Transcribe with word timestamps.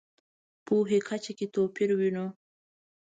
پوهې 0.65 0.99
کچه 1.07 1.31
کې 1.37 1.45
توپیر 1.55 1.89
وینو. 1.99 2.25